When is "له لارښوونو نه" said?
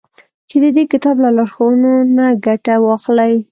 1.23-2.25